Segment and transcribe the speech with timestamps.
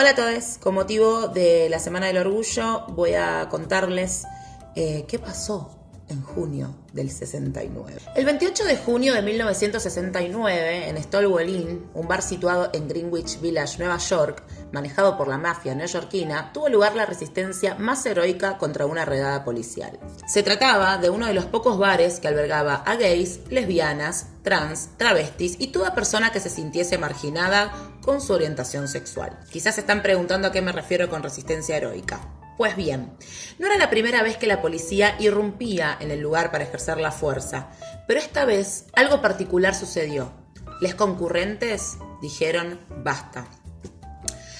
[0.00, 4.24] Hola a todos, con motivo de la Semana del Orgullo voy a contarles
[4.74, 7.98] eh, qué pasó en junio del 69.
[8.16, 13.76] El 28 de junio de 1969, en Stowell Inn, un bar situado en Greenwich Village,
[13.76, 14.42] Nueva York,
[14.72, 20.00] manejado por la mafia neoyorquina, tuvo lugar la resistencia más heroica contra una redada policial.
[20.26, 25.56] Se trataba de uno de los pocos bares que albergaba a gays, lesbianas, trans, travestis
[25.58, 27.72] y toda persona que se sintiese marginada
[28.02, 29.38] con su orientación sexual.
[29.50, 32.20] Quizás se están preguntando a qué me refiero con resistencia heroica.
[32.56, 33.16] Pues bien,
[33.58, 37.10] no era la primera vez que la policía irrumpía en el lugar para ejercer la
[37.10, 37.70] fuerza,
[38.06, 40.32] pero esta vez algo particular sucedió.
[40.80, 43.48] Les concurrentes dijeron basta.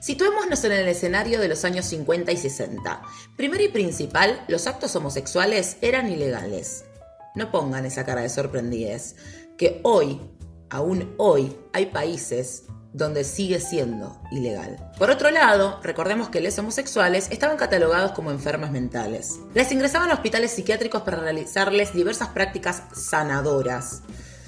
[0.00, 3.02] Situémonos en el escenario de los años 50 y 60.
[3.36, 6.84] Primero y principal, los actos homosexuales eran ilegales.
[7.34, 9.16] No pongan esa cara de sorprendides,
[9.56, 10.20] que hoy,
[10.70, 14.90] aún hoy, hay países donde sigue siendo ilegal.
[14.98, 19.38] Por otro lado, recordemos que los homosexuales estaban catalogados como enfermas mentales.
[19.54, 24.02] Les ingresaban a hospitales psiquiátricos para realizarles diversas prácticas sanadoras.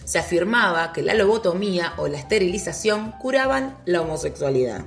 [0.05, 4.85] Se afirmaba que la lobotomía o la esterilización curaban la homosexualidad.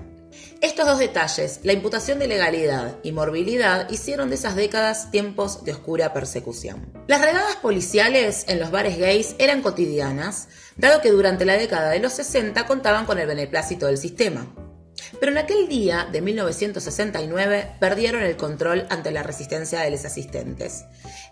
[0.61, 5.73] Estos dos detalles, la imputación de legalidad y morbilidad, hicieron de esas décadas tiempos de
[5.73, 6.91] oscura persecución.
[7.07, 11.99] Las redadas policiales en los bares gays eran cotidianas, dado que durante la década de
[11.99, 14.67] los 60 contaban con el beneplácito del sistema.
[15.20, 20.86] Pero en aquel día de 1969 perdieron el control ante la resistencia de los asistentes.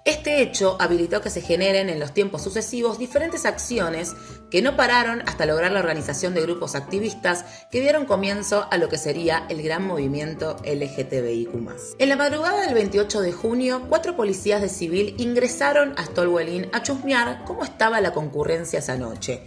[0.05, 4.13] Este hecho habilitó que se generen en los tiempos sucesivos diferentes acciones
[4.49, 8.89] que no pararon hasta lograr la organización de grupos activistas que dieron comienzo a lo
[8.89, 11.55] que sería el gran movimiento LGTBIQ.
[11.99, 16.83] En la madrugada del 28 de junio, cuatro policías de civil ingresaron a Stolwell a
[16.83, 19.41] chusmear cómo estaba la concurrencia esa noche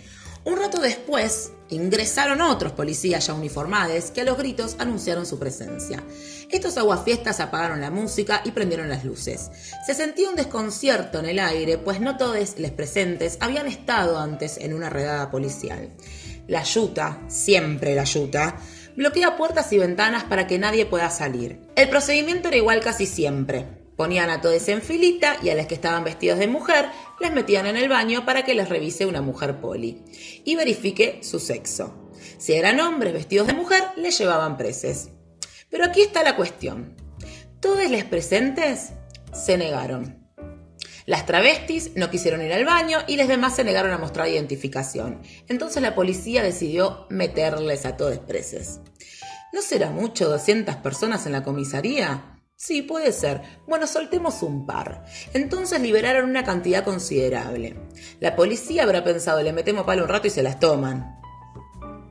[0.48, 6.02] un rato después, ingresaron otros policías ya uniformados que a los gritos anunciaron su presencia.
[6.48, 9.50] Estos aguafiestas apagaron la música y prendieron las luces.
[9.86, 14.56] Se sentía un desconcierto en el aire, pues no todos los presentes habían estado antes
[14.56, 15.90] en una redada policial.
[16.46, 18.56] La yuta, siempre la yuta,
[18.96, 21.60] bloquea puertas y ventanas para que nadie pueda salir.
[21.76, 23.77] El procedimiento era igual casi siempre.
[23.98, 26.88] Ponían a todos en filita y a las que estaban vestidos de mujer
[27.18, 30.04] les metían en el baño para que les revise una mujer poli
[30.44, 32.08] y verifique su sexo.
[32.38, 35.08] Si eran hombres vestidos de mujer, les llevaban preses.
[35.68, 36.94] Pero aquí está la cuestión.
[37.58, 38.90] Todos los presentes
[39.32, 40.30] se negaron.
[41.04, 45.22] Las travestis no quisieron ir al baño y los demás se negaron a mostrar identificación.
[45.48, 48.78] Entonces la policía decidió meterles a todos preses.
[49.52, 52.37] ¿No será mucho 200 personas en la comisaría?
[52.60, 53.40] Sí, puede ser.
[53.68, 55.04] Bueno, soltemos un par.
[55.32, 57.76] Entonces liberaron una cantidad considerable.
[58.18, 61.20] La policía habrá pensado, le metemos palo un rato y se las toman.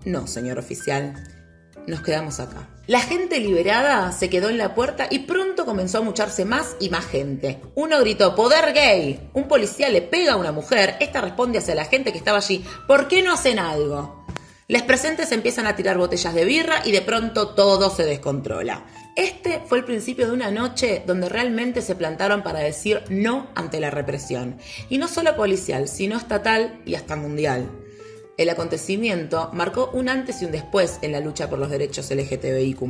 [0.06, 1.22] No, señor oficial.
[1.86, 2.70] Nos quedamos acá.
[2.88, 6.90] La gente liberada se quedó en la puerta y pronto comenzó a mucharse más y
[6.90, 7.62] más gente.
[7.76, 9.30] Uno gritó, ¡Poder gay!
[9.34, 10.96] Un policía le pega a una mujer.
[11.02, 14.26] Esta responde hacia la gente que estaba allí, ¿por qué no hacen algo?
[14.70, 18.86] Les presentes empiezan a tirar botellas de birra y de pronto todo se descontrola.
[19.16, 23.80] Este fue el principio de una noche donde realmente se plantaron para decir no ante
[23.80, 24.58] la represión,
[24.90, 27.87] y no solo policial, sino estatal y hasta mundial.
[28.38, 32.84] El acontecimiento marcó un antes y un después en la lucha por los derechos LGTBIQ.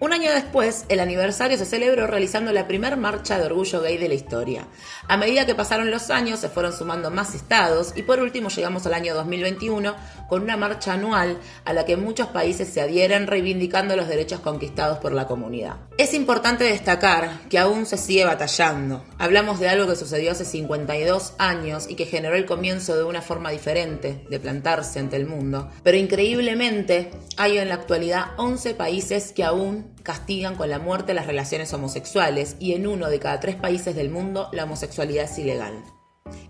[0.00, 4.08] Un año después, el aniversario se celebró realizando la primera marcha de orgullo gay de
[4.08, 4.66] la historia.
[5.06, 8.84] A medida que pasaron los años, se fueron sumando más estados y por último llegamos
[8.86, 9.94] al año 2021
[10.28, 14.98] con una marcha anual a la que muchos países se adhieren reivindicando los derechos conquistados
[14.98, 15.76] por la comunidad.
[15.98, 19.04] Es importante destacar que aún se sigue batallando.
[19.18, 23.22] Hablamos de algo que sucedió hace 52 años y que generó el comienzo de una
[23.22, 25.70] forma diferente de plantar ante el mundo.
[25.82, 31.26] Pero increíblemente hay en la actualidad 11 países que aún castigan con la muerte las
[31.26, 35.82] relaciones homosexuales y en uno de cada tres países del mundo la homosexualidad es ilegal.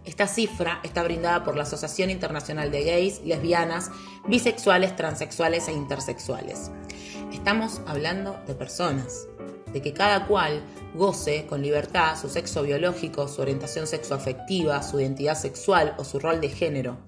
[0.05, 3.91] Esta cifra está brindada por la Asociación Internacional de Gays, Lesbianas,
[4.27, 6.71] Bisexuales, Transexuales e Intersexuales.
[7.33, 9.27] Estamos hablando de personas,
[9.73, 10.63] de que cada cual
[10.95, 16.41] goce con libertad su sexo biológico, su orientación sexoafectiva, su identidad sexual o su rol
[16.41, 16.99] de género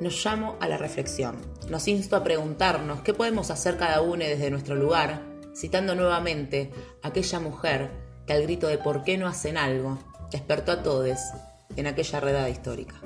[0.00, 1.36] nos llamo a la reflexión.
[1.68, 5.22] Nos insto a preguntarnos qué podemos hacer cada uno desde nuestro lugar,
[5.54, 6.70] citando nuevamente
[7.02, 7.90] a aquella mujer
[8.26, 9.98] que al grito de ¿por qué no hacen algo?
[10.30, 11.18] despertó a todos
[11.76, 13.00] en aquella redada histórica.